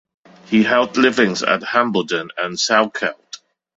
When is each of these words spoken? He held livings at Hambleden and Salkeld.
He 0.45 0.63
held 0.63 0.97
livings 0.97 1.43
at 1.43 1.61
Hambleden 1.61 2.29
and 2.35 2.57
Salkeld. 2.57 3.37